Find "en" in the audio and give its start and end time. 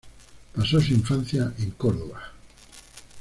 1.59-1.69